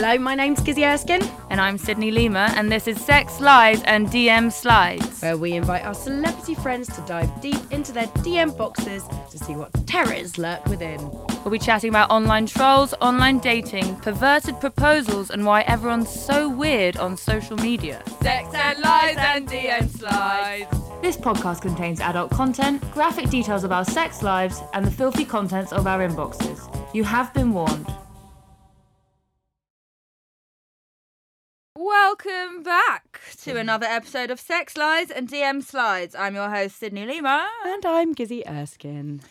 [0.00, 4.06] Hello, my name's Gizzi Erskine, And I'm Sydney Lima, and this is Sex, Lies, and
[4.06, 5.20] DM Slides.
[5.20, 9.56] where we invite our celebrity friends to dive deep into their DM boxes to see
[9.56, 11.00] what terrors lurk within.
[11.42, 16.96] We'll be chatting about online trolls, online dating, perverted proposals, and why everyone's so weird
[16.96, 18.00] on social media.
[18.22, 20.70] Sex and Lies and DM Slides.
[21.02, 25.72] This podcast contains adult content, graphic details of our sex lives, and the filthy contents
[25.72, 26.72] of our inboxes.
[26.94, 27.92] You have been warned.
[31.88, 36.14] Welcome back to another episode of Sex Lies and DM Slides.
[36.14, 37.48] I'm your host, Sydney Lima.
[37.64, 39.22] And I'm Gizzi Erskine.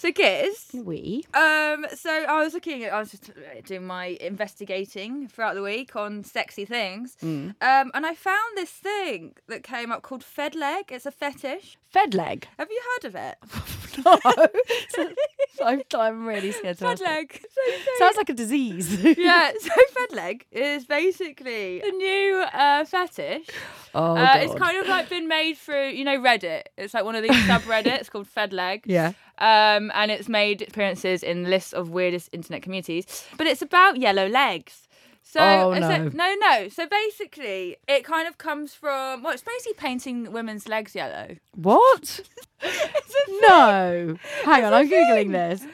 [0.00, 1.24] So, Giz, We.
[1.34, 3.30] um, so I was looking at, I was just
[3.66, 7.50] doing my investigating throughout the week on sexy things, Mm.
[7.60, 10.86] um, and I found this thing that came up called fed leg.
[10.90, 11.76] It's a fetish.
[11.90, 12.48] Fed leg.
[12.58, 13.36] Have you heard of it?
[14.06, 14.16] No.
[15.64, 17.44] I'm, I'm really scared to Fed leg.
[17.54, 19.02] So, so- Sounds like a disease.
[19.18, 23.48] yeah, so fed leg is basically a new uh, fetish.
[23.94, 26.62] Oh, uh, it's kind of like been made through, you know, Reddit.
[26.78, 28.84] It's like one of these subreddits called Fed Leg.
[28.86, 29.12] Yeah.
[29.40, 33.24] Um, and it's made appearances in lists of weirdest internet communities.
[33.38, 34.86] But it's about yellow legs.
[35.22, 36.08] So, Oh, so- no.
[36.08, 36.68] no, no.
[36.68, 41.36] So basically, it kind of comes from well, it's basically painting women's legs yellow.
[41.54, 42.20] What?
[42.62, 43.14] It's.
[43.48, 44.16] No.
[44.44, 45.64] Hang on, a I'm Googling this.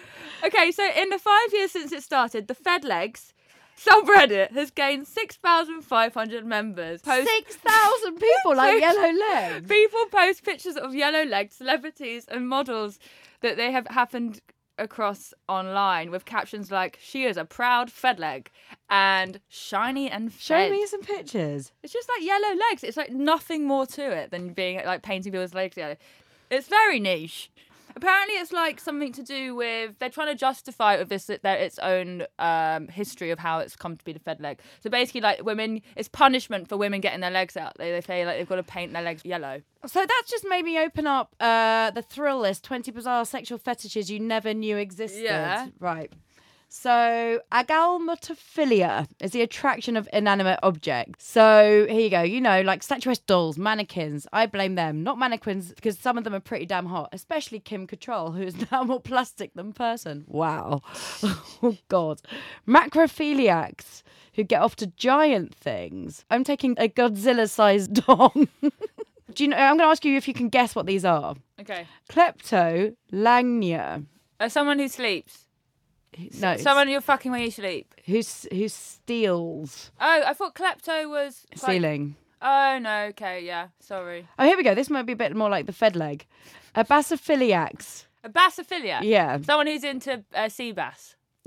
[0.45, 3.33] Okay, so in the five years since it started, the Fed Legs
[3.77, 7.03] subreddit has gained six thousand five hundred members.
[7.03, 9.69] Post- 6,000 people like yellow legs.
[9.69, 12.99] People post pictures of yellow legged celebrities and models
[13.41, 14.41] that they have happened
[14.79, 18.51] across online with captions like "She is a proud fed leg"
[18.91, 21.73] and "Shiny and Show me some pictures.
[21.83, 22.85] It's just like yellow legs.
[22.85, 25.97] It's like nothing more to it than being like painting people's legs yellow.
[26.51, 27.51] It's very niche.
[27.97, 31.57] Apparently, it's like something to do with they're trying to justify it with this their
[31.57, 34.61] its own um, history of how it's come to be the fed leg.
[34.83, 37.73] So basically, like women, it's punishment for women getting their legs out.
[37.79, 39.63] They they say like they've got to paint their legs yellow.
[39.87, 44.21] So that's just made me open up uh, the Thrillist 20 bizarre sexual fetishes you
[44.21, 45.23] never knew existed.
[45.23, 45.69] Yeah.
[45.81, 46.13] Right.
[46.79, 51.27] So, agalmatophilia is the attraction of inanimate objects.
[51.27, 52.21] So, here you go.
[52.21, 54.27] You know, like statuesque dolls, mannequins.
[54.31, 57.87] I blame them, not mannequins, because some of them are pretty damn hot, especially Kim
[57.87, 60.27] Cattrall, who is now more plastic than person.
[60.29, 60.83] Wow.
[61.23, 62.21] oh, God.
[62.69, 64.03] Macrophiliacs
[64.35, 66.27] who get off to giant things.
[66.31, 68.49] I'm taking a Godzilla sized dong.
[69.35, 69.57] Do you know?
[69.57, 71.37] I'm going to ask you if you can guess what these are.
[71.59, 74.05] Okay, Kleptolagnia.
[74.39, 75.46] uh, someone who sleeps.
[76.41, 77.95] No, Someone you're fucking when you sleep.
[78.07, 82.17] who s- who steals Oh, I thought klepto was like- stealing.
[82.43, 83.05] Oh no.
[83.11, 83.69] Okay, yeah.
[83.81, 84.27] Sorry.
[84.39, 84.75] Oh, here we go.
[84.75, 86.27] This might be a bit more like the Fed leg.
[86.75, 88.05] A basophiliacs.
[88.25, 89.01] A basophilia.
[89.03, 91.17] Yeah, Someone who's into uh, sea bass.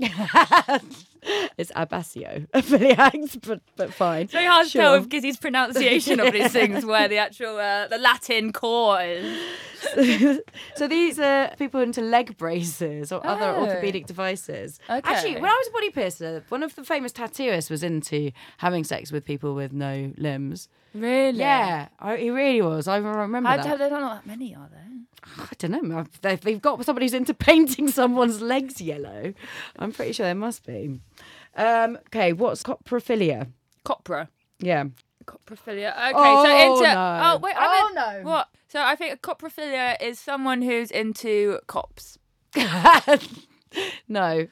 [1.58, 4.22] it's abasio philiacs, but but fine.
[4.22, 7.88] It's very hard to tell with Gizzi's pronunciation of these things where the actual uh,
[7.88, 10.40] the Latin core is.
[10.76, 13.62] so these are people into leg braces or other Oh.
[13.62, 14.78] orthopedic devices.
[14.88, 15.00] Okay.
[15.10, 18.84] Actually, when I was a body piercer, one of the famous tattooists was into having
[18.84, 20.68] sex with people with no limbs.
[20.94, 21.38] Really?
[21.38, 22.88] Yeah, I, he really was.
[22.88, 23.66] I remember I that.
[23.66, 24.86] don't, there not that many, are there?
[25.38, 26.04] I don't know.
[26.20, 29.32] They've got somebody who's into painting someone's legs yellow.
[29.78, 31.00] I'm pretty sure there must be.
[31.56, 33.48] Um, okay, what's coprophilia?
[33.84, 34.28] Copra.
[34.60, 34.84] Yeah.
[35.26, 35.90] Coprophilia.
[35.92, 36.94] Okay, Oh, so into.
[36.94, 37.20] no.
[37.24, 37.54] Oh wait.
[37.56, 38.30] I Oh, meant- no.
[38.30, 38.48] What?
[38.68, 42.18] So I think a coprophilia is someone who's into cops.
[44.08, 44.46] no,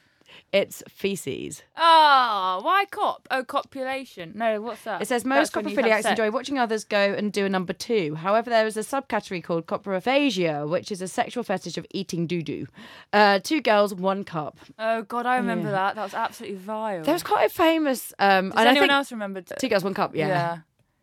[0.51, 1.63] it's feces.
[1.77, 3.27] Oh, why cop?
[3.31, 4.33] Oh, copulation.
[4.35, 5.01] No, what's that?
[5.01, 6.09] It says most That's when you have coprophiliacs sex.
[6.11, 8.15] enjoy watching others go and do a number two.
[8.15, 12.41] However, there is a subcategory called coprophagia, which is a sexual fetish of eating doo
[12.41, 12.67] doo.
[13.13, 14.57] Uh, two girls, one cup.
[14.77, 15.71] Oh God, I remember Yeah.
[15.73, 15.95] that.
[15.95, 17.03] That was absolutely vile.
[17.03, 18.13] There was quite a famous.
[18.19, 19.41] Um, Does and I anyone think else remember?
[19.59, 20.15] Two girls, one cup.
[20.15, 20.27] Yeah.
[20.27, 20.57] Yeah.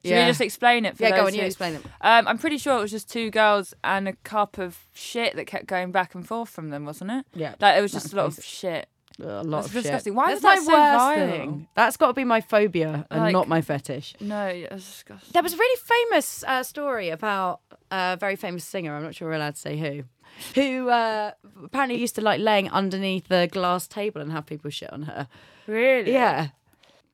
[0.04, 0.24] Should Yeah.
[0.26, 0.96] we just explain it?
[0.96, 1.82] For Yeah, go those on, you who- explain it.
[2.00, 5.46] Um, I'm pretty sure it was just two girls and a cup of shit that
[5.46, 7.26] kept going back and forth from them, wasn't it?
[7.34, 7.54] Yeah.
[7.60, 8.88] Like it was just a lot of shit.
[9.18, 9.82] A lot That's of shit.
[9.84, 10.14] disgusting.
[10.14, 11.68] Why is that so thing.
[11.74, 14.14] That's got to be my phobia and Like- not my fetish.
[14.20, 15.30] No, yeah, it's disgusting.
[15.32, 17.60] There was a really famous uh, story about
[17.90, 18.94] a very famous singer.
[18.94, 20.04] I'm not sure we're allowed to say who.
[20.54, 21.30] Who uh,
[21.64, 25.28] apparently used to like laying underneath the glass table and have people shit on her.
[25.66, 26.12] Really?
[26.12, 26.48] Yeah.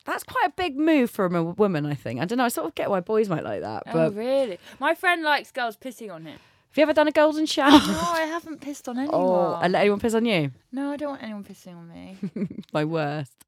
[0.04, 2.20] That's quite a big move from a woman, I think.
[2.20, 2.44] I don't know.
[2.44, 3.84] I sort of get why boys might like that.
[3.86, 4.58] Oh, But really?
[4.80, 6.40] My friend likes girls pissing on him.
[6.72, 7.70] Have you ever done a golden shower?
[7.86, 9.20] No, I haven't pissed on oh, anyone.
[9.20, 10.50] oh, and let anyone piss on you?
[10.72, 12.16] No, I don't want anyone pissing on me.
[12.72, 13.44] My worst.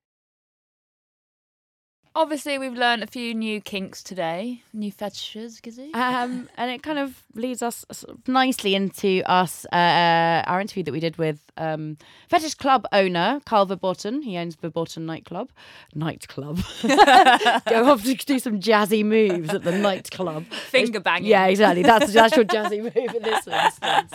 [2.16, 5.93] Obviously, we've learned a few new kinks today, new fetishes, Gizzi.
[5.96, 10.84] Um, and it kind of leads us sort of nicely into us uh, our interview
[10.84, 11.96] that we did with um,
[12.28, 14.22] fetish club owner Karl Verboten.
[14.22, 15.50] He owns Verboten nightclub.
[15.96, 16.58] Nightclub.
[16.82, 20.44] Go off to do some jazzy moves at the nightclub.
[20.46, 21.31] Finger banging.
[21.31, 21.82] Yeah, exactly.
[21.82, 24.12] That's that's your jazzy move in this instance.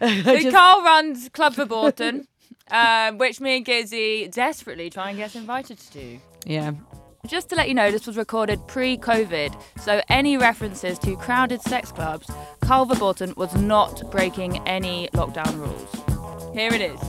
[0.00, 2.26] So Just- Karl runs Klub Verboten,
[2.72, 6.18] um, which me and Gizzy desperately try and get invited to do.
[6.44, 6.72] yeah.
[7.26, 11.60] Just to let you know, this was recorded pre COVID, so any references to crowded
[11.62, 12.30] sex clubs,
[12.60, 16.54] Karl Verboten was not breaking any lockdown rules.
[16.54, 17.00] Here it is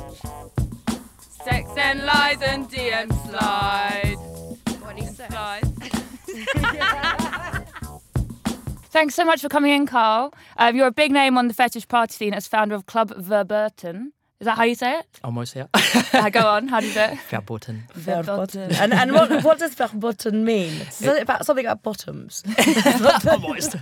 [1.44, 4.22] Sex and lies and DM slides.
[8.90, 10.34] Thanks so much for coming in, Karl.
[10.58, 14.12] Um, you're a big name on the fetish party scene as founder of Klub Verboten.
[14.40, 15.06] Is that how you say it?
[15.24, 15.66] Almost, yeah.
[16.14, 17.20] Uh, go on, how do you say it?
[17.30, 17.84] Verboten.
[17.94, 18.72] Verboten.
[18.76, 20.72] And and what what does verboten mean?
[20.90, 22.44] Is it about something about bottoms?
[23.30, 23.76] Almost.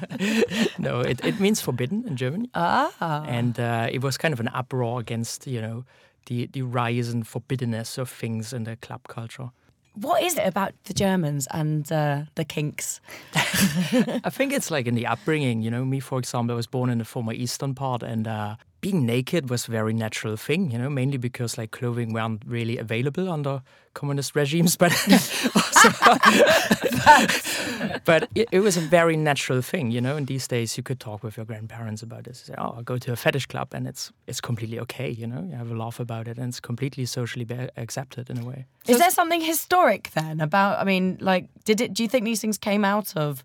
[0.78, 2.50] no, it, it means forbidden in Germany.
[2.56, 3.24] ah.
[3.28, 5.86] And uh, it was kind of an uproar against, you know,
[6.26, 9.52] the, the rise and forbiddenness of things in the club culture.
[9.94, 13.00] What is it about the Germans and uh, the kinks?
[13.34, 16.90] I think it's like in the upbringing, you know, me, for example, I was born
[16.90, 18.56] in the former eastern part and uh,
[18.86, 22.78] being naked was a very natural thing, you know, mainly because like clothing weren't really
[22.78, 23.64] available under
[23.96, 24.92] communist regimes, but
[25.56, 25.90] also,
[28.06, 30.16] but it, it was a very natural thing, you know.
[30.18, 32.42] In these days, you could talk with your grandparents about this.
[32.42, 35.44] Say, oh, I'll go to a fetish club, and it's it's completely okay, you know.
[35.50, 38.68] You have a laugh about it, and it's completely socially be- accepted in a way.
[38.88, 40.80] Is there something historic then about?
[40.80, 41.92] I mean, like, did it?
[41.92, 43.44] Do you think these things came out of the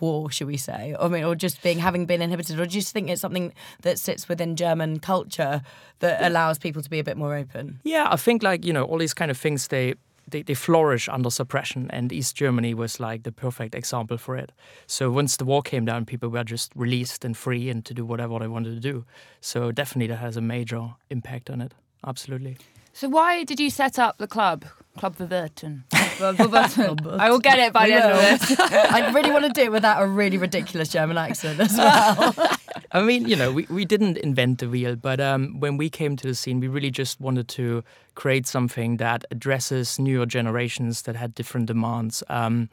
[0.00, 0.94] war, should we say?
[0.98, 3.52] I mean, or just being having been inhibited, or do you just think it's something
[3.82, 5.62] that sits within German culture
[5.98, 7.80] that allows people to be a bit more open?
[7.84, 9.94] Yeah, I think like you know all these kind of things they.
[10.28, 14.50] They, they flourish under suppression, and East Germany was like the perfect example for it.
[14.88, 18.04] So once the war came down, people were just released and free and to do
[18.04, 19.04] whatever they wanted to do.
[19.40, 21.74] So definitely that has a major impact on it.
[22.04, 22.56] Absolutely.
[22.92, 24.64] So why did you set up the club,
[24.96, 25.84] Klub Verboten?
[26.18, 27.06] Verboten.
[27.20, 28.60] I will get it by the end of this.
[28.60, 32.34] I really want to do it without a really ridiculous German accent as well.
[32.92, 36.16] I mean, you know, we, we didn't invent the wheel, but um, when we came
[36.16, 37.84] to the scene, we really just wanted to
[38.14, 42.22] create something that addresses newer generations that had different demands.
[42.28, 42.70] Um,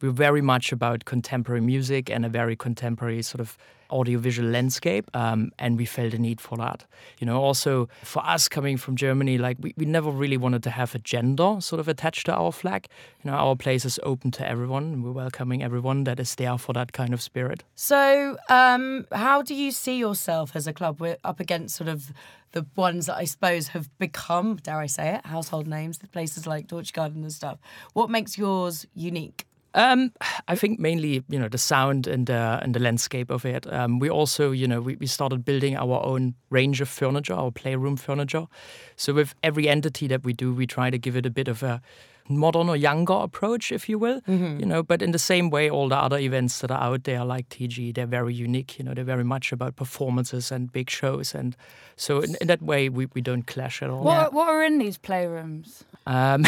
[0.00, 3.56] we're very much about contemporary music and a very contemporary sort of
[3.90, 6.84] audiovisual landscape, um, and we felt a need for that.
[7.18, 10.70] You know, also for us coming from Germany, like we, we never really wanted to
[10.70, 12.88] have a gender sort of attached to our flag.
[13.22, 16.72] You know, our place is open to everyone, we're welcoming everyone that is there for
[16.72, 17.64] that kind of spirit.
[17.74, 21.00] So, um, how do you see yourself as a club?
[21.00, 22.12] We're up against sort of
[22.52, 26.46] the ones that I suppose have become, dare I say it, household names, the places
[26.46, 27.58] like Torture Garden and stuff.
[27.92, 29.46] What makes yours unique?
[29.76, 30.10] Um,
[30.48, 33.70] I think mainly, you know, the sound and uh, and the landscape of it.
[33.72, 37.50] Um, we also, you know, we, we started building our own range of furniture, our
[37.50, 38.46] playroom furniture.
[38.96, 41.62] So with every entity that we do, we try to give it a bit of
[41.62, 41.82] a
[42.28, 44.20] modern or younger approach, if you will.
[44.58, 47.24] You know, but in the same way, all the other events that are out there,
[47.24, 48.78] like TG, they're very unique.
[48.78, 51.54] You know, they're very much about performances and big shows, and
[51.96, 54.02] so in, in that way, we, we don't clash at all.
[54.02, 55.82] What, what are in these playrooms?
[56.06, 56.44] Um,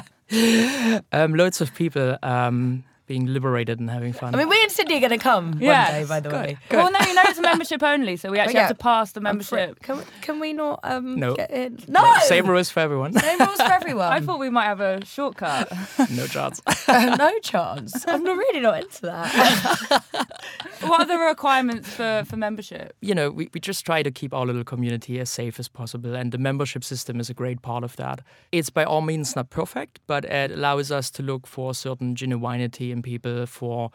[1.12, 4.34] um, loads of people um, being liberated and having fun.
[4.34, 6.58] I mean, we in Sydney are going to come Yes, one day, by the way.
[6.70, 8.68] Well, no, you know it's a membership only, so we actually yeah.
[8.68, 9.80] have to pass the membership.
[9.82, 11.34] Can, we- can we not um, No.
[11.34, 11.78] get in?
[11.88, 12.04] No!
[12.24, 13.14] Same rules for everyone.
[13.14, 14.12] Same rules for everyone.
[14.12, 15.72] I thought we might have a shortcut.
[16.10, 16.60] no chance.
[16.86, 18.04] Uh, no chance.
[18.06, 20.02] I'm not really not into that.
[20.82, 22.94] what are the requirements for, for membership?
[23.00, 26.14] you know, we, we just try to keep our little community as safe as possible,
[26.14, 28.20] and the membership system is a great part of that.
[28.52, 32.92] It's by all means not perfect, but it allows us to look for certain genuinity
[32.98, 33.90] in people, for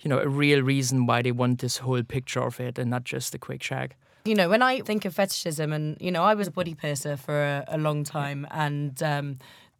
[0.00, 3.04] you know, a real reason why they want this whole picture of it, and not
[3.04, 3.94] just a quick shag.
[4.24, 7.16] You know, when I think of fetishism, and you know, I was a body piercer
[7.16, 9.38] for a, a long time, and um,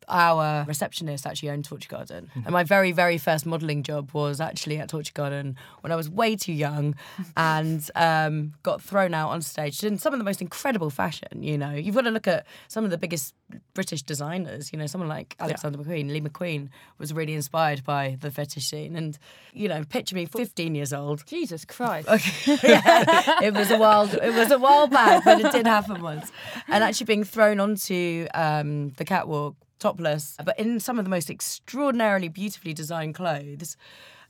[0.09, 2.31] our receptionist actually owned Torture Garden.
[2.35, 6.09] And my very, very first modelling job was actually at Torture Garden when I was
[6.09, 6.95] way too young
[7.37, 11.43] and um, got thrown out on stage in some of the most incredible fashion.
[11.43, 13.35] You know, you've got to look at some of the biggest
[13.75, 14.73] British designers.
[14.73, 18.97] You know, someone like Alexander McQueen, Lee McQueen was really inspired by the fetish scene.
[18.97, 19.19] And,
[19.53, 22.09] you know, picture me 15 years old Jesus Christ.
[22.47, 24.09] yeah, it was a while.
[24.09, 26.31] It was a while back, but it did happen once.
[26.69, 31.31] And actually being thrown onto um, the catwalk topless, but in some of the most
[31.31, 33.77] extraordinarily beautifully designed clothes,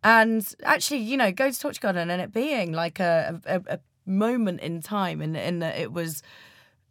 [0.04, 3.80] and actually, you know, go to Torture Garden and it being like a, a, a
[4.04, 6.22] moment in time, and in that it was.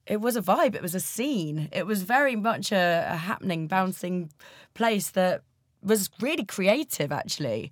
[0.08, 0.76] It was a vibe.
[0.76, 1.68] It was a scene.
[1.72, 4.30] It was very much a, a happening, bouncing
[4.76, 5.42] place that
[5.82, 7.72] was really creative, actually.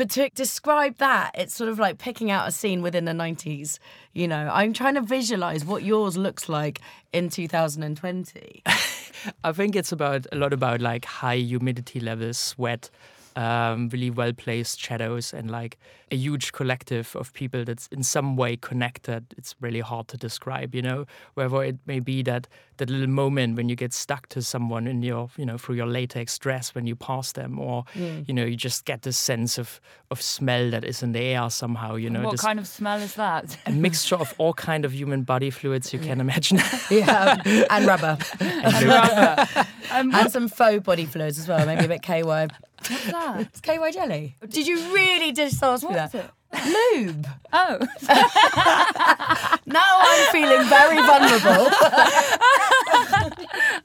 [0.00, 3.78] But to describe that, it's sort of like picking out a scene within the 90s.
[4.14, 6.80] You know, I'm trying to visualize what yours looks like
[7.12, 8.62] in 2020.
[9.44, 12.88] I think it's about a lot about like high humidity levels, sweat,
[13.36, 15.78] um, really well placed shadows, and like
[16.10, 19.24] a huge collective of people that's in some way connected.
[19.36, 21.06] It's really hard to describe, you know.
[21.34, 25.02] Whether it may be that that little moment when you get stuck to someone in
[25.02, 28.56] your, you know, through your latex dress when you pass them, or you know, you
[28.56, 31.94] just get this sense of of smell that is in the air somehow.
[31.94, 33.56] You know, what kind of smell is that?
[33.66, 36.58] a mixture of all kind of human body fluids you can imagine.
[36.90, 38.18] yeah, and rubber.
[38.40, 39.46] Rubber.
[39.92, 42.48] um, and some faux body fluids as well, maybe a bit KY.
[42.90, 43.40] What's that?
[43.52, 44.36] It's KY jelly.
[44.48, 46.14] Did you really just ask me What that?
[46.14, 46.30] is it?
[46.96, 47.26] Lube.
[47.52, 47.78] Oh,
[49.66, 51.66] Now I'm feeling very vulnerable.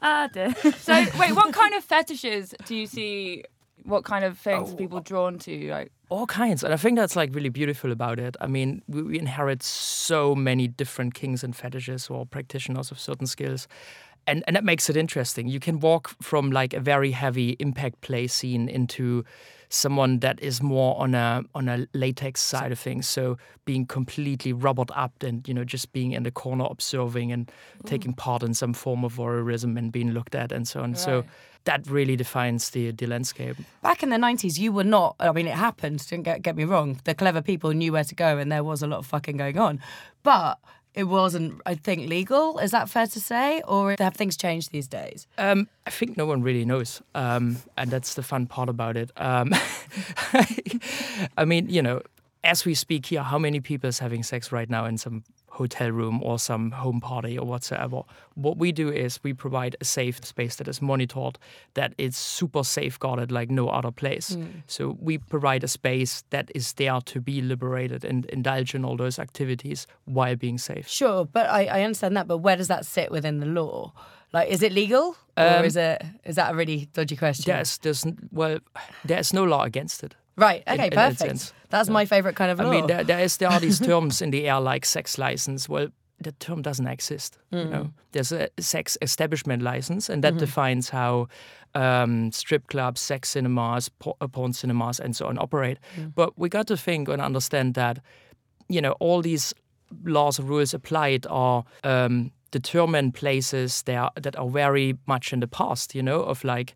[0.02, 0.54] ah, dear.
[0.80, 3.44] So, wait, what kind of fetishes do you see?
[3.84, 5.70] What kind of things Oh, are people drawn to?
[5.72, 9.02] Like, all kinds and i think that's like really beautiful about it i mean we,
[9.02, 13.68] we inherit so many different kinks and fetishes or practitioners of certain skills
[14.28, 15.48] and and that makes it interesting.
[15.48, 19.24] You can walk from like a very heavy impact play scene into
[19.70, 23.08] someone that is more on a on a latex side of things.
[23.08, 27.48] So being completely rubbered up and you know just being in the corner observing and
[27.48, 27.86] mm.
[27.86, 30.96] taking part in some form of voyeurism and being looked at and so on.
[30.96, 31.26] So
[31.66, 33.58] that really defines the the landscape.
[33.82, 36.64] Back in the 90s, you were not, I mean, it happened, don't get, get me
[36.64, 37.00] wrong.
[37.04, 39.58] The clever people knew where to go and there was a lot of fucking going
[39.58, 39.80] on.
[40.24, 40.60] But
[40.96, 42.58] it wasn't, I think, legal.
[42.60, 43.62] Is that fair to say?
[43.68, 45.28] Or have things changed these days?
[45.38, 49.12] Um, I think no one really knows, um, and that's the fun part about it.
[49.18, 49.54] Um,
[51.38, 52.02] I mean, you know,
[52.44, 55.24] as we speak here, how many people is having sex right now in some
[55.56, 58.02] hotel room or some home party or whatsoever?
[58.36, 61.38] What we do is we provide a safe space that is monitored,
[61.74, 64.38] that is super safeguarded like no other place.
[64.68, 68.98] So we provide a space that is there to be liberated and indulge in all
[68.98, 70.88] those activities while being safe.
[70.88, 72.28] Sure, but I, I understand that.
[72.28, 73.94] But where does that sit within the law?
[74.34, 75.16] Like, is it legal?
[75.38, 77.46] Or Um, is it is that a really dodgy question?
[77.54, 78.60] There's, there's, well,
[79.06, 80.16] there's no law against it.
[80.38, 80.64] Right.
[80.68, 80.88] in- Okay.
[80.88, 81.54] in that perfect.
[81.70, 82.68] That's my favorite kind of law.
[82.68, 85.68] I mean, there, there is there are these terms in the air like sex license.
[85.70, 85.88] Well,
[86.24, 87.38] the term doesn't exist.
[87.52, 87.70] You Mm.
[87.72, 90.46] know, there's a sex establishment license, and that Mm-hmm.
[90.46, 91.28] defines how
[91.74, 95.78] um, strip clubs, sex cinemas, por- uh, porn cinemas, and so on operate.
[96.00, 96.14] Mm.
[96.16, 98.00] But we got to think and understand that,
[98.70, 99.54] you know, all these
[100.06, 101.64] laws and rules applied are.
[101.84, 106.76] Um, determine places there that are very much in the past you know of like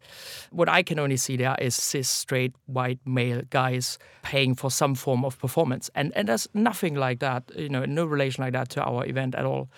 [0.52, 4.96] what i can only see there is cis straight white male guys paying for some
[4.96, 5.90] form of performance.
[5.96, 9.36] And and there's nothing like that you know no relation like that to our event
[9.36, 9.70] at all.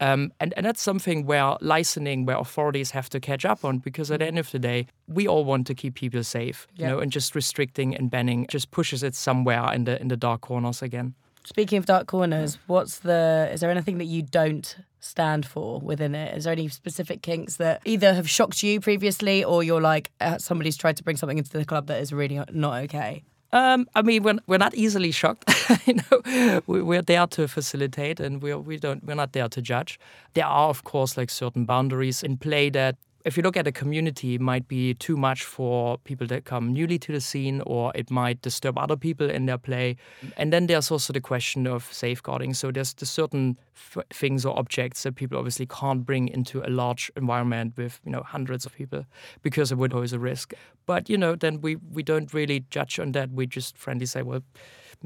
[0.00, 4.10] Um, and and that's something where licensing where authorities have to catch up on because
[4.10, 6.98] at the end of the day we all want to keep people safe you know
[6.98, 10.82] and just restricting and banning just pushes it somewhere in the in the dark corners
[10.82, 11.14] again.
[11.44, 13.48] Speaking of dark corners, what's the?
[13.52, 16.36] Is there anything that you don't stand for within it?
[16.36, 20.38] Is there any specific kinks that either have shocked you previously, or you're like uh,
[20.38, 23.24] somebody's tried to bring something into the club that is really not okay?
[23.52, 25.52] Um, I mean, we're, we're not easily shocked.
[25.86, 29.60] you know, we, we're there to facilitate, and we're we don't we're not there to
[29.60, 29.98] judge.
[30.34, 33.72] There are, of course, like certain boundaries in play that, if you look at a
[33.72, 37.92] community, it might be too much for people that come newly to the scene, or
[37.94, 39.96] it might disturb other people in their play.
[40.36, 42.54] And then there's also the question of safeguarding.
[42.54, 46.70] So there's the certain f- things or objects that people obviously can't bring into a
[46.70, 49.04] large environment with you know hundreds of people
[49.42, 50.54] because it would pose a risk.
[50.86, 53.30] But you know, then we we don't really judge on that.
[53.30, 54.42] We just friendly say, well,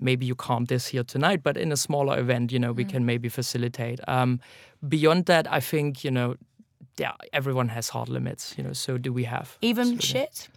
[0.00, 3.04] maybe you can't this here tonight, but in a smaller event, you know, we can
[3.04, 4.00] maybe facilitate.
[4.08, 4.40] Um,
[4.88, 6.36] beyond that, I think you know,
[6.98, 8.54] yeah, everyone has hard limits.
[8.56, 10.06] You know, so do we have Even Absolutely.
[10.06, 10.48] shit.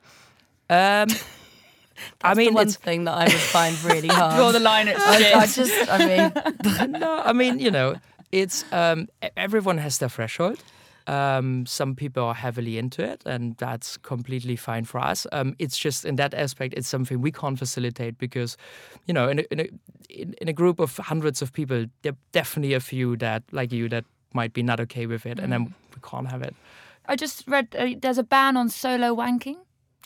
[0.70, 1.08] Um,
[2.22, 4.36] I mean, the one thing that I would find really hard.
[4.36, 5.36] draw the line at I, shit.
[5.36, 7.96] I just, I mean, no, I mean, you know,
[8.32, 10.60] it's um, everyone has their threshold.
[11.08, 15.26] Um, some people are heavily into it, and that's completely fine for us.
[15.32, 18.58] Um, it's just in that aspect, it's something we can't facilitate because,
[19.06, 19.70] you know, in a, in a
[20.10, 23.72] in, in a group of hundreds of people, there are definitely a few that, like
[23.72, 24.04] you, that
[24.34, 25.72] might be not okay with it, and then we
[26.10, 26.56] can't have it.
[27.10, 29.58] I just read uh, there's a ban on solo wanking.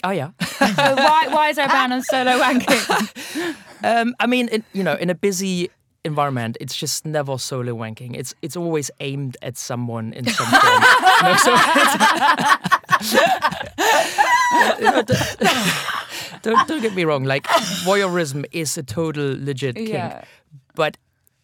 [0.04, 0.32] Oh yeah.
[0.42, 3.56] So why why is there a ban on solo wanking?
[3.84, 5.70] Um, I mean, in, you know, in a busy
[6.06, 8.16] environment, it's just never solo wanking.
[8.18, 10.84] It's it's always aimed at someone in some form.
[11.24, 13.42] Know, so it's-
[16.42, 17.24] don't don't get me wrong.
[17.24, 17.44] Like
[17.86, 20.24] voyeurism is a total legit kink, Yeah.
[20.76, 20.98] but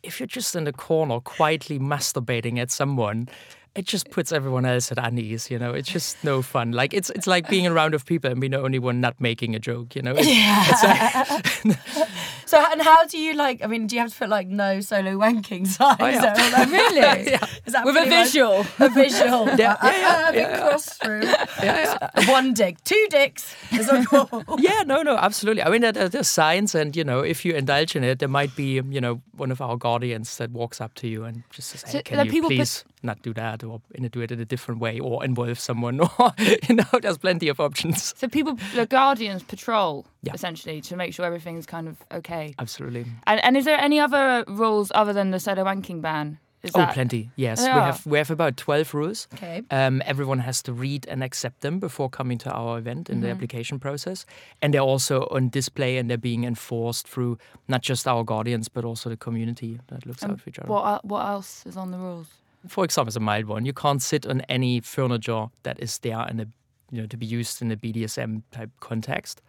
[0.03, 3.27] if you're just in the corner quietly masturbating at someone.
[3.77, 5.49] It just puts everyone else at unease.
[5.51, 6.71] You know, it's just no fun.
[6.71, 9.55] Like it's it's like being around of people and being the only one not making
[9.55, 9.95] a joke.
[9.95, 12.07] You know, it's, it's like,
[12.47, 13.61] So and how do you like?
[13.61, 15.97] I mean, do you have to put like no solo wanking signs?
[15.99, 16.33] Oh, yeah.
[16.33, 16.51] there?
[16.51, 17.31] Like, really?
[17.65, 18.65] Is that With a pretty much- visual.
[18.79, 19.45] A visual.
[19.57, 20.59] Yeah, Uh, yeah, yeah, uh, big yeah.
[20.61, 21.23] cross through.
[21.23, 22.31] yeah, yeah.
[22.31, 23.53] One dick, two dicks.
[23.73, 24.43] Is a call.
[24.59, 25.61] yeah, no, no, absolutely.
[25.63, 28.29] I mean, there- there- there's signs, and you know, if you indulge in it, there
[28.29, 31.69] might be, you know, one of our guardians that walks up to you and just
[31.69, 34.31] says, "Hey, So, can like, you people put- please not do that, or do it
[34.31, 36.31] in a different way, or involve someone, or
[36.69, 40.33] you know, there's plenty of options." So people, the guardians patrol Yeah.
[40.33, 42.53] essentially to make sure everything's kind of okay.
[42.59, 43.05] Absolutely.
[43.25, 46.39] And, and is there any other rules other than the solo wanking ban?
[46.63, 47.29] Is Oh, that- plenty.
[47.35, 49.27] Yes, we have we have about twelve rules.
[49.35, 49.61] Okay.
[49.69, 53.21] Um, everyone has to read and accept them before coming to our event in Mm-hmm.
[53.25, 54.25] the application process,
[54.61, 58.83] and they're also on display and they're being enforced through not just our guardians but
[58.85, 60.67] also the community that looks And out for each other.
[60.67, 62.27] What what else is on the rules?
[62.67, 63.65] For example, is a mild one.
[63.65, 66.47] You can't sit on any furniture that is there in a,
[66.91, 69.41] you know, to be used in a BDSM type context,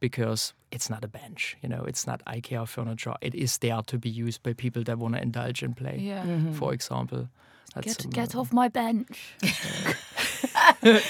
[0.00, 1.56] because it's not a bench.
[1.62, 3.14] You know, it's not IKEA furniture.
[3.20, 5.98] It is there to be used by people that want to indulge and play.
[6.00, 6.24] Yeah.
[6.52, 7.28] For example,
[7.74, 9.34] That's Get get uh, off my bench.
[10.82, 11.00] um,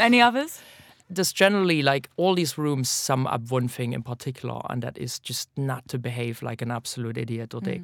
[0.00, 0.60] any others?
[1.12, 5.18] Just generally, like all these rooms sum up one thing in particular, and that is
[5.18, 7.82] just not to behave like an absolute idiot or dick.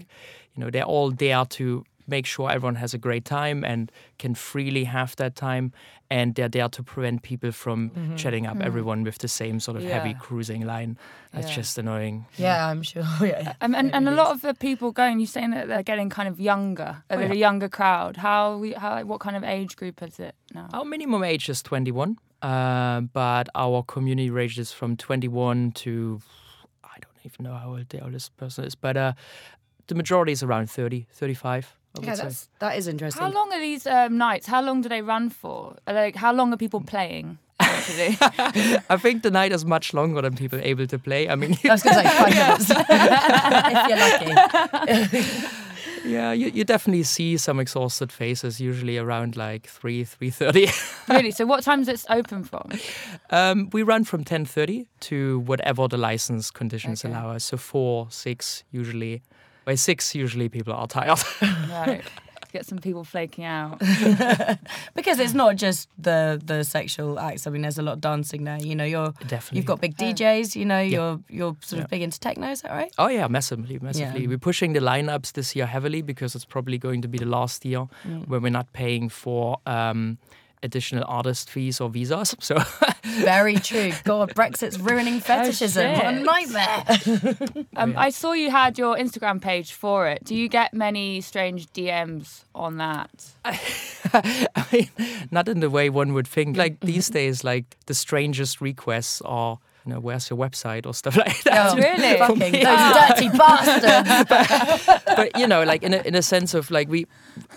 [0.54, 4.34] You know, they're all there to make sure everyone has a great time and can
[4.34, 5.72] freely have that time,
[6.10, 9.82] and they're there to prevent people from chatting up everyone with the same sort of
[9.84, 10.96] heavy cruising line.
[11.32, 11.54] That's Yeah.
[11.56, 12.24] just annoying.
[12.38, 13.04] Yeah, I'm sure.
[13.20, 13.52] Yeah.
[13.60, 16.28] Um, and and a lot of the people going, you're saying that they're getting kind
[16.28, 17.32] of younger, a Oh, yeah.
[17.32, 18.16] a younger crowd.
[18.16, 20.68] How we how what kind of age group is it now?
[20.72, 26.20] Our minimum age is 21, uh, but our community ranges from 21 to
[26.84, 29.12] I don't even know how old the oldest person is, but uh,
[29.88, 31.74] the majority is around 30, 35.
[31.95, 32.23] I would Yeah, say.
[32.25, 33.23] that's that is interesting.
[33.23, 34.47] How long are these um, nights?
[34.47, 35.76] How long do they run for?
[35.87, 37.38] Like, how long are people playing?
[37.61, 41.28] I think the night is much longer than people able to play.
[41.28, 42.71] I mean, I was going to say five minutes.
[43.71, 45.49] if you're lucky.
[46.09, 50.68] yeah, you, you definitely see some exhausted faces, usually around like three, three thirty.
[51.09, 51.30] really.
[51.33, 52.71] So what time is it open from?
[53.30, 57.12] um, we run from ten thirty to whatever the license conditions Okay.
[57.12, 57.44] allow us.
[57.44, 59.22] So four, six usually.
[59.68, 61.18] By six, usually people are tired.
[61.42, 62.02] Right.
[62.54, 63.78] Get some people flaking out.
[64.94, 67.46] because it's not just the the sexual acts.
[67.46, 68.57] I mean, there's a lot of dancing there.
[68.59, 69.59] You know, you're Definitely.
[69.59, 70.57] you've got big DJs.
[70.57, 71.85] You know, you're you're sort Yeah.
[71.85, 72.50] of big into techno.
[72.50, 72.90] Is that right?
[72.96, 74.22] Oh yeah, massively, massively.
[74.22, 74.28] Yeah.
[74.28, 77.64] We're pushing the lineups this year heavily because it's probably going to be the last
[77.66, 78.26] year Mm.
[78.28, 80.16] where we're not paying for um,
[80.62, 82.35] additional artist fees or visas.
[82.49, 82.57] So
[83.05, 83.92] Very true.
[84.05, 85.92] God, Brexit's ruining fetishism.
[85.92, 86.25] what a shit.
[86.25, 87.64] nightmare.
[87.77, 90.25] Um, I saw you had your Instagram page for it.
[90.25, 93.11] Do you get many strange DMs on that?
[93.44, 94.88] I mean,
[95.31, 96.57] not in the way one would think.
[96.57, 101.16] Like these days, like the strangest requests are, you know, where's your website or stuff
[101.24, 101.72] like that.
[101.72, 102.18] Oh, Really?
[102.18, 105.05] Fucking those dirty bastards.
[105.16, 107.07] but you know, like in a, in a sense of like we,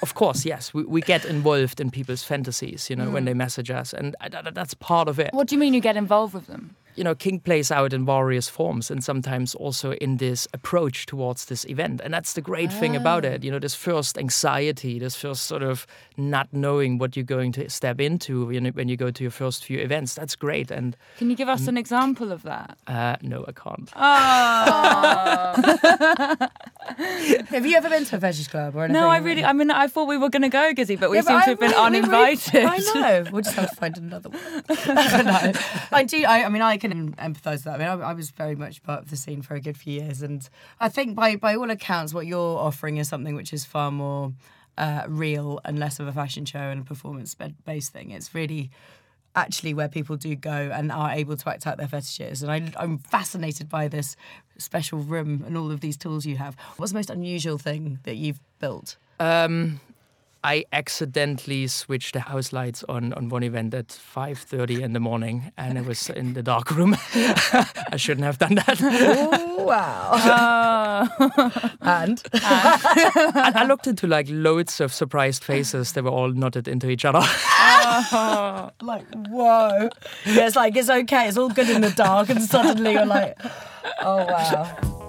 [0.01, 2.89] of course, yes, we, we get involved in people's fantasies.
[2.89, 3.27] You know, when mm.
[3.27, 5.33] they message us, and I- that, that's part of it.
[5.33, 6.75] What do you mean you get involved with them?
[6.95, 11.45] You know, Kink plays out in various forms and sometimes also in this approach towards
[11.45, 12.01] this event.
[12.03, 13.41] And that's the great thing about it.
[13.41, 13.45] Ah.
[13.45, 17.69] You know, this first anxiety, this first sort of not knowing what you're going to
[17.69, 20.13] step into you know, when you go to your first few events.
[20.15, 20.71] That's great.
[20.71, 22.77] And Can you give us um, an example of that?
[22.87, 23.91] uh, no, I can't.
[23.95, 25.53] Ah.
[27.49, 29.01] have you ever been to a fetish club or anything?
[29.01, 29.43] No, I really.
[29.43, 31.37] I mean, I thought we were going to go, Gizzi, but we Yeah, but seem
[31.37, 32.63] I to have been really- uninvited.
[32.65, 33.29] I know.
[33.31, 34.41] We'll just have to find another one.
[34.87, 35.51] no,
[35.91, 36.23] I do.
[36.25, 37.75] I, I mean, I can empathise with that.
[37.75, 40.01] I mean, I, I was very much part of the scene for a good few
[40.01, 40.47] years, and
[40.79, 44.33] I think by by all accounts, what you're offering is something which is far more
[44.77, 48.11] uh, real and less of a fashion show and a performance based thing.
[48.11, 48.71] It's really
[49.35, 52.43] actually where people do go and are able to act out their fetishes.
[52.43, 54.15] And I, I'm fascinated by this
[54.57, 56.55] special room and all of these tools you have.
[56.77, 58.97] What's the most unusual thing that you've built?
[59.19, 59.79] Um,
[60.43, 65.51] I accidentally switched the house lights on on one event at 5:30 in the morning,
[65.57, 66.95] and it was in the dark room.
[67.91, 68.79] I shouldn't have done that.
[68.81, 70.11] Oh, wow.
[70.11, 71.49] Uh,
[71.81, 72.23] and?
[72.33, 75.93] I, I looked into like loads of surprised faces.
[75.93, 77.21] They were all knotted into each other.
[78.81, 79.89] like whoa
[80.25, 83.37] yeah, it's like it's okay it's all good in the dark and suddenly you're like
[84.01, 85.00] oh wow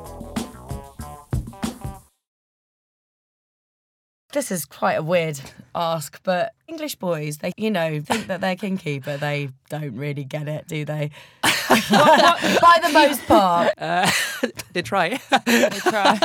[4.32, 5.40] this is quite a weird
[5.74, 10.24] ask, but English boys, they, you know, think that they're kinky, but they don't really
[10.24, 11.10] get it, do they?
[11.42, 13.72] By the most part.
[14.72, 15.20] They try.
[15.44, 16.18] They try.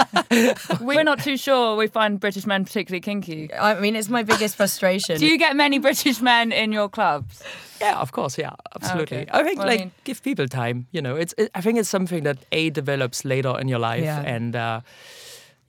[0.82, 3.54] We're not too sure we find British men particularly kinky.
[3.54, 5.18] I mean, it's my biggest frustration.
[5.20, 7.44] Do you get many British men in your clubs?
[7.82, 8.38] yeah, of course.
[8.38, 9.18] Yeah, absolutely.
[9.24, 9.30] Okay.
[9.34, 10.88] I think Well, I like mean- give people time.
[10.94, 11.34] You know, it's.
[11.38, 14.22] It, I think it's something that a develops later in your life, Yeah.
[14.22, 14.80] and uh,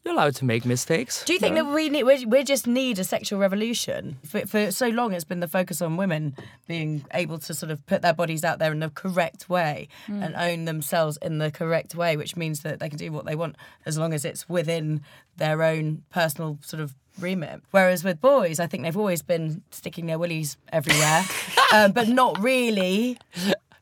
[0.04, 1.24] you're allowed to make mistakes.
[1.24, 4.18] Do you think that we need we, we just need a sexual revolution?
[4.24, 7.84] For, for so long, it's been the focus on women being able to sort of
[7.86, 11.94] put their bodies out there in the correct way and own themselves in the correct
[11.94, 15.02] way, which means that they can do what they want as long as it's within
[15.36, 17.60] their own personal sort of remit.
[17.70, 21.24] Whereas with boys, I think they've always been sticking their willies everywhere,
[21.74, 23.18] um, but not really.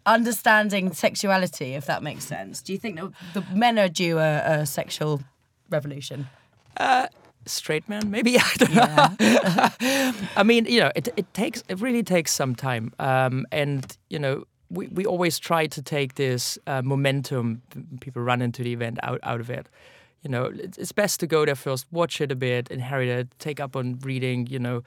[0.04, 2.62] Understanding sexuality, if that makes sense.
[2.62, 5.20] Do you think that the men are due a, a sexual
[5.70, 6.28] revolution?
[7.46, 8.38] straight man maybe?
[8.38, 10.16] I don't know.
[10.36, 12.92] I mean you know it, it takes it really takes some time.
[12.98, 17.62] Um, and you know we, we always try to take this uh, momentum
[18.00, 19.68] people run into the event out, out of it.
[20.22, 23.28] You know it's, it's best to go there first watch it a bit inherit it
[23.38, 24.82] take up on reading you know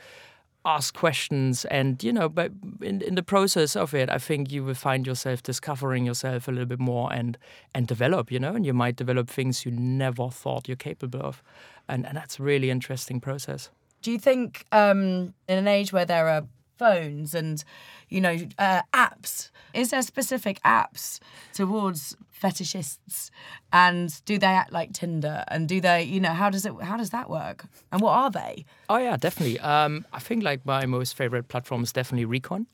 [0.76, 2.52] ask questions and you know but
[2.82, 6.52] in, in the process of it i think you will find yourself discovering yourself a
[6.52, 7.38] little bit more and
[7.74, 11.42] and develop you know and you might develop things you never thought you're capable of.
[11.88, 13.70] And, and that's a really interesting process.
[14.02, 16.44] Do you think um, in an age where there are
[16.80, 17.64] phones and
[18.10, 21.20] you know uh, apps, is there specific apps
[21.54, 23.30] towards fetishists,
[23.72, 25.44] and do they act like Tinder?
[25.50, 27.66] And do they, you know, how does it, how does that work?
[27.92, 28.66] And what are they?
[28.90, 32.66] oh yeah definitely um, i think like my most favorite platform is definitely recon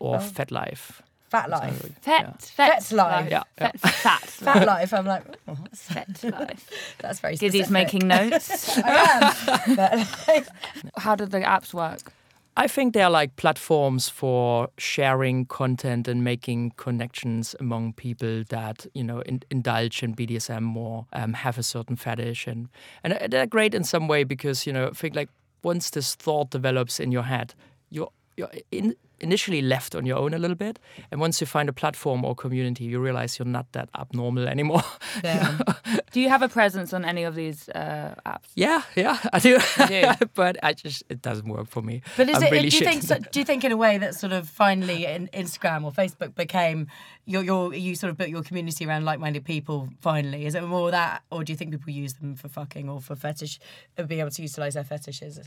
[0.00, 1.00] or FetLife.
[1.28, 3.28] Fat life, Fet, Fet's life.
[3.28, 3.72] Yeah, yeah.
[3.72, 4.94] Fet, fat, fat life.
[4.94, 6.70] I'm like, oh, that's, Fet life.
[7.00, 7.34] that's very.
[7.34, 7.70] Gizzi's specific.
[7.70, 8.78] making notes.
[8.84, 10.44] I am.
[10.96, 12.12] How do the apps work?
[12.56, 19.02] I think they're like platforms for sharing content and making connections among people that you
[19.02, 22.68] know in, indulge in BDSM more, um, have a certain fetish, and
[23.02, 25.30] and they're great in some way because you know I think like
[25.64, 27.54] once this thought develops in your head,
[27.90, 30.78] you're you're in, initially left on your own a little bit,
[31.10, 34.82] and once you find a platform or community, you realize you're not that abnormal anymore.
[35.24, 35.58] yeah.
[36.12, 38.48] Do you have a presence on any of these uh, apps?
[38.54, 40.26] yeah, yeah, I do, do?
[40.34, 42.02] but I just it doesn't work for me.
[42.16, 42.52] But is I'm it?
[42.52, 43.02] really do you think?
[43.02, 46.36] So, do you think in a way that sort of finally in Instagram or Facebook
[46.36, 46.86] became
[47.26, 49.88] your your you sort of built your community around like-minded people?
[50.00, 53.00] Finally, is it more that, or do you think people use them for fucking or
[53.00, 53.58] for fetish,
[53.98, 55.40] uh, being able to utilize their fetishes?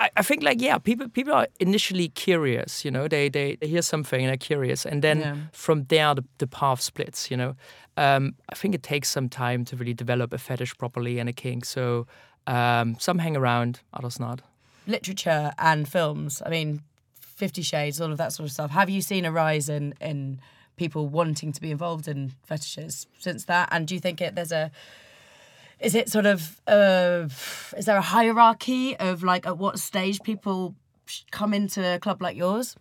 [0.00, 3.66] I, I think like yeah, people people are initially curious, you know, they they, they
[3.66, 5.36] hear something and they're curious, and then Yeah.
[5.52, 7.54] from there the, the path splits, you know.
[7.96, 11.32] Um, I think it takes some time to really develop a fetish properly and a
[11.32, 11.64] kink.
[11.64, 12.06] So
[12.46, 14.42] um, some hang around, others not.
[14.86, 16.42] Literature and films.
[16.44, 16.82] I mean,
[17.20, 18.70] Fifty Shades, all of that sort of stuff.
[18.70, 20.40] Have you seen a rise in in
[20.76, 23.68] people wanting to be involved in fetishes since that?
[23.72, 24.70] And do you think it there's a
[25.80, 27.28] is it sort of uh,
[27.76, 30.74] is there a hierarchy of like at what stage people
[31.30, 32.76] come into a club like yours?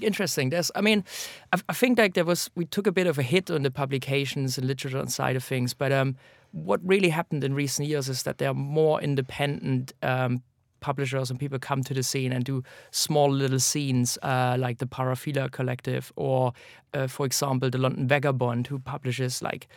[0.00, 0.50] Interesting.
[0.50, 1.04] There's, I mean,
[1.52, 3.70] I, I think like there was, we took a bit of a hit on the
[3.70, 6.16] publications and literature side of things, but um,
[6.52, 10.42] what really happened in recent years is that there are more independent um,
[10.80, 14.86] publishers and people come to the scene and do small little scenes uh, like the
[14.86, 16.52] Paraphilia Collective or,
[16.94, 19.68] uh, for example, the London Vagabond, who publishes like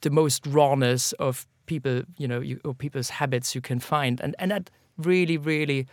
[0.00, 4.34] the most rawness of people, you know, you, or people's habits you can find, and
[4.38, 5.86] and that really, really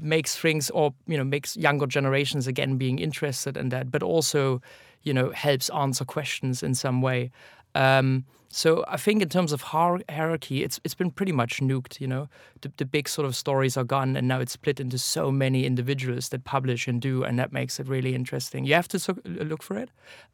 [0.00, 4.60] makes things or you know makes younger generations again being interested in that but also
[5.02, 7.30] you know helps answer questions in some way
[7.74, 12.08] um, so I think in terms of hierarchy it's it's been pretty much nuked you
[12.08, 12.28] know
[12.62, 15.64] the, the big sort of stories are gone and now it's split into so many
[15.64, 19.18] individuals that publish and do and that makes it really interesting you have to so-
[19.24, 19.90] look for it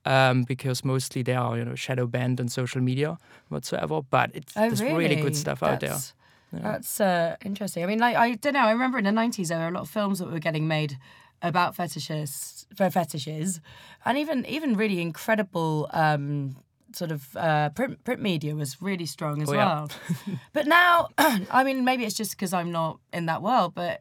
[0.06, 3.18] um, because mostly they are you know shadow banned on social media
[3.50, 6.14] whatsoever but it's there's really good stuff out there That's-
[6.62, 7.82] That's uh, interesting.
[7.84, 8.66] I mean, like I don't know.
[8.68, 10.96] I remember in the nineties there were a lot of films that were getting made
[11.42, 13.60] about fetishes, for fetishes,
[14.04, 16.56] and even even really incredible um,
[16.96, 19.64] sort of uh, print print media was really strong as Oh, yeah.
[19.66, 19.90] well.
[20.52, 24.00] but now, I mean, maybe it's just because I'm not in that world, but.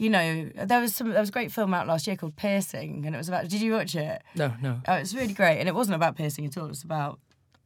[0.00, 1.10] You know, there was some.
[1.10, 3.48] There was a great film out last year called Piercing, and it was about.
[3.48, 4.22] Did you watch it?
[4.36, 6.66] no no Oh, it's really great, and it wasn't about piercing at all.
[6.66, 7.18] It was about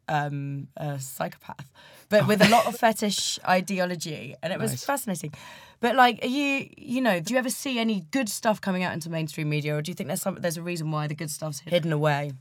[0.08, 1.70] um, a psychopath,
[2.08, 4.82] but with a lot of fetish ideology, and it was Nice.
[4.84, 5.34] fascinating.
[5.80, 8.94] But like, are you, you know, do you ever see any good stuff coming out
[8.94, 11.30] into mainstream media, or do you think there's some, there's a reason why the good
[11.30, 12.32] stuff's hidden away?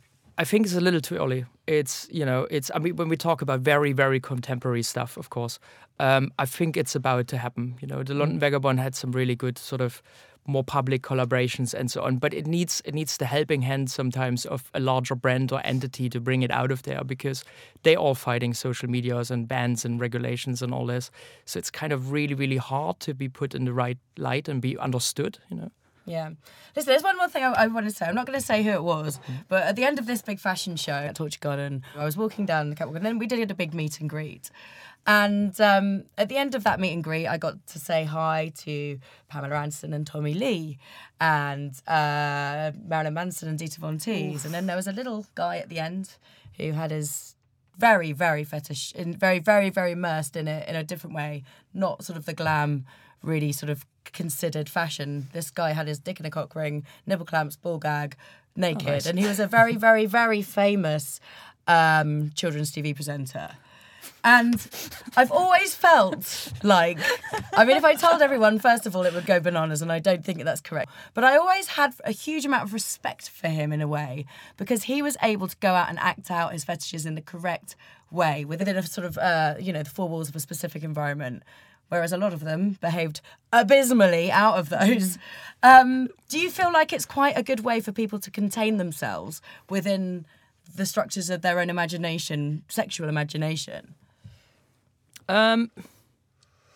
[0.42, 1.46] I think it's a little too early.
[1.68, 5.30] It's you know, it's I mean, when we talk about very very contemporary stuff, of
[5.30, 5.60] course,
[6.00, 7.76] um, I think it's about to happen.
[7.80, 10.02] You know, the London Vagabond had some really good sort of
[10.48, 12.18] more public collaborations and so on.
[12.18, 16.10] But it needs it needs the helping hand sometimes of a larger brand or entity
[16.10, 17.44] to bring it out of there because
[17.84, 21.12] they're all fighting social medias and bans and regulations and all this.
[21.46, 24.60] So it's kind of really really hard to be put in the right light and
[24.60, 25.38] be understood.
[25.50, 25.72] You know.
[26.06, 26.32] Yeah.
[26.76, 28.06] Listen, there's one more thing I, I want to say.
[28.06, 30.40] I'm not going to say who it was, but at the end of this big
[30.40, 33.52] fashion show at Torture Garden, I was walking down the catwalk and then we did
[33.52, 34.50] a big meet and greet.
[35.08, 38.52] And um, at the end of that meet and greet, I got to say hi
[38.60, 40.78] to Pamela Anderson and Tommy Lee
[41.20, 44.46] and uh, Marilyn Manson and Dita Von Teese.
[44.46, 46.16] And then there was a little guy at the end
[46.58, 47.36] who had his
[47.78, 52.04] very, very fetish, in very, very, very immersed in it in a different way, not
[52.04, 52.86] sort of the glam,
[53.22, 55.28] really sort of considered fashion.
[55.34, 58.16] This guy had his dick in a cock ring, nipple clamps, ball gag,
[58.56, 61.20] naked, and he was a very, very, very famous
[61.68, 63.52] um, children's TV presenter.
[64.24, 64.56] And
[65.16, 67.00] I've always felt like,
[67.54, 70.00] I mean, if I told everyone, first of all, it would go bananas, and I
[70.00, 70.92] don't think that that's correct.
[71.14, 74.26] But I always had a huge amount of respect for him in a way
[74.58, 77.76] because he was able to go out and act out his fetishes in the correct
[78.12, 81.44] way within a sort of, uh, you know, the four walls of a specific environment.
[81.92, 83.20] Whereas a lot of them behaved
[83.52, 85.18] abysmally out of those.
[85.62, 89.42] Um, do you feel like it's quite a good way for people to contain themselves
[89.70, 90.26] within
[90.74, 93.94] the structures of their own imagination, sexual imagination?
[95.28, 95.70] Um,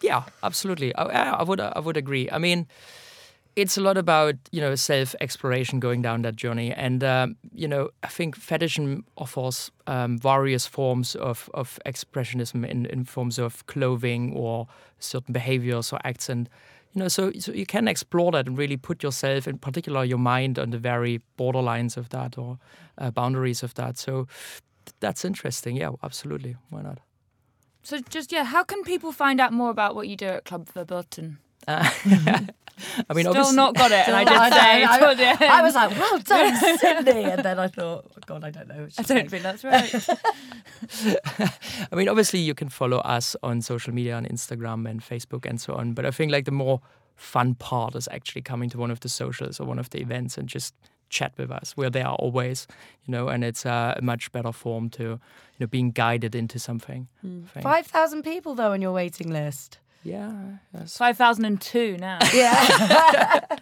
[0.02, 0.94] yeah, absolutely.
[0.96, 2.30] I, I would I would agree.
[2.30, 2.68] I mean,
[3.56, 7.68] it's a lot about you know self exploration, going down that journey, and um, you
[7.68, 13.66] know I think fetishism offers um, various forms of of expressionism in, in forms of
[13.68, 14.68] clothing or
[15.00, 16.50] certain behaviors or acts, and
[16.94, 20.20] you know so so you can explore that and really put yourself, in particular your
[20.20, 22.58] mind, on the very borderlines of that or
[22.98, 23.98] uh, boundaries of that.
[23.98, 24.28] So
[25.00, 25.78] that's interesting.
[25.78, 26.58] Yeah, absolutely.
[26.70, 27.00] Why not?
[27.84, 30.68] So just yeah, how can people find out more about what you do at Klub
[30.68, 31.38] Verboten?
[33.10, 35.46] I mean, Still not got it, and I I did say I- the.
[35.54, 37.24] I was like, well done, Sydney.
[37.24, 38.76] And then I thought, oh, God, I don't know.
[38.98, 39.30] I don't saying.
[39.30, 40.10] think that's right.
[41.92, 45.60] I mean, obviously, you can follow us on social media, on Instagram and Facebook and
[45.60, 45.94] so on.
[45.94, 46.82] But I think like the more
[47.16, 50.38] fun part is actually coming to one of the socials or one of the events
[50.38, 50.74] and just
[51.10, 51.78] chat with us.
[51.78, 52.68] We're there always,
[53.06, 55.20] you know, and it's uh, a much better form to, you
[55.62, 57.08] know, being guided into something.
[57.24, 57.64] I think.
[57.64, 59.80] 5,000 people, though, on your waiting list.
[60.06, 60.32] Yeah.
[60.74, 60.96] Yes.
[60.98, 62.20] Five thousand and two now.
[62.34, 63.48] Yeah.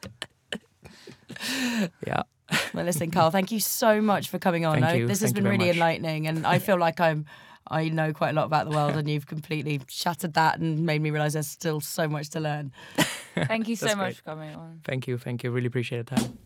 [2.06, 2.24] Yeah.
[2.74, 4.74] well, listen, Karl, thank you so much for coming on.
[4.76, 5.08] Thank I- you.
[5.08, 5.76] This has Thank you been very really much.
[5.76, 7.26] enlightening, and I feel like I'm.
[7.66, 11.02] I know quite a lot about the world, and you've completely shattered that and made
[11.02, 12.72] me realise there's still so much to learn.
[13.36, 14.16] Thank you so That's much great.
[14.18, 14.82] for coming on.
[14.84, 15.18] Thank you.
[15.18, 15.50] Thank you.
[15.52, 16.38] Really appreciate the time.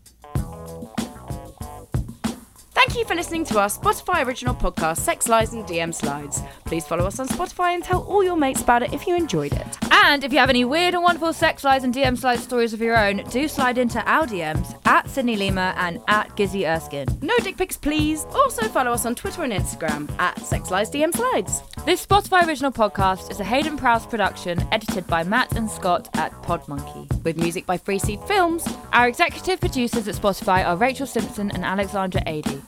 [2.72, 6.40] Thank you for listening to our Spotify original podcast, Sex Lies and DM Slides.
[6.64, 9.52] Please follow us on Spotify and tell all your mates about it if you enjoyed
[9.52, 9.78] it.
[10.04, 12.80] And if you have any weird and wonderful sex lies and DM slide stories of
[12.80, 17.08] your own, do slide into our DMs at Sydney Lima and at Gizzi Erskine.
[17.20, 18.24] No dick pics, please.
[18.26, 21.62] Also follow us on Twitter and Instagram at Sex Lies DM Slides.
[21.84, 26.32] This Spotify original podcast is a Heydon Prowse production, edited by Matt and Scott at
[26.42, 27.22] Podmonkey.
[27.24, 28.66] With music by Free Seed Films.
[28.92, 32.62] Our executive producers at Spotify are Rachel Simpson and Alexandra Adey.